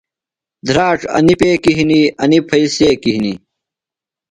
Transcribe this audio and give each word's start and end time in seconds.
دھراڇ 0.67 0.99
انیۡ 1.17 1.37
پیکیۡ 1.39 1.75
ہِنیۡ، 1.77 2.07
انیۡ 2.23 2.43
پھئیۡ 2.49 2.69
څیکیۡ 2.75 3.13
ہِنیۡ 3.15 3.37